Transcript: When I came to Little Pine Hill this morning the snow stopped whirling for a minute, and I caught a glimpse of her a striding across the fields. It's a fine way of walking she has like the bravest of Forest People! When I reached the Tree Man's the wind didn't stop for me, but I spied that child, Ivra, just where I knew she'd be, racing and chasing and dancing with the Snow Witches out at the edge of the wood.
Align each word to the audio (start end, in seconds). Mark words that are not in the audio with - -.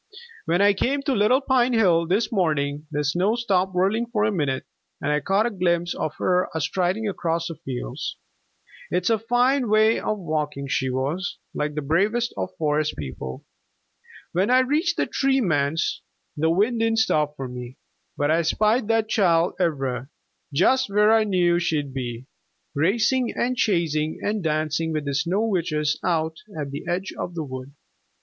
When 0.45 0.63
I 0.63 0.73
came 0.73 1.03
to 1.03 1.13
Little 1.13 1.41
Pine 1.41 1.73
Hill 1.73 2.07
this 2.07 2.31
morning 2.31 2.87
the 2.89 3.03
snow 3.03 3.35
stopped 3.35 3.75
whirling 3.75 4.07
for 4.07 4.23
a 4.23 4.31
minute, 4.31 4.65
and 4.99 5.11
I 5.11 5.19
caught 5.19 5.45
a 5.45 5.51
glimpse 5.51 5.93
of 5.93 6.15
her 6.15 6.49
a 6.55 6.59
striding 6.59 7.07
across 7.07 7.49
the 7.49 7.53
fields. 7.63 8.17
It's 8.89 9.11
a 9.11 9.19
fine 9.19 9.69
way 9.69 9.99
of 9.99 10.17
walking 10.17 10.67
she 10.67 10.87
has 10.87 11.37
like 11.53 11.75
the 11.75 11.83
bravest 11.83 12.33
of 12.35 12.49
Forest 12.57 12.95
People! 12.97 13.45
When 14.31 14.49
I 14.49 14.61
reached 14.61 14.97
the 14.97 15.05
Tree 15.05 15.39
Man's 15.39 16.01
the 16.35 16.49
wind 16.49 16.79
didn't 16.79 16.97
stop 16.97 17.35
for 17.35 17.47
me, 17.47 17.77
but 18.17 18.31
I 18.31 18.41
spied 18.41 18.87
that 18.87 19.07
child, 19.07 19.53
Ivra, 19.59 20.09
just 20.51 20.89
where 20.89 21.11
I 21.13 21.25
knew 21.25 21.59
she'd 21.59 21.93
be, 21.93 22.25
racing 22.73 23.35
and 23.37 23.55
chasing 23.55 24.17
and 24.23 24.41
dancing 24.43 24.93
with 24.93 25.05
the 25.05 25.13
Snow 25.13 25.45
Witches 25.45 25.99
out 26.03 26.37
at 26.59 26.71
the 26.71 26.87
edge 26.89 27.13
of 27.19 27.35
the 27.35 27.43
wood. 27.43 27.75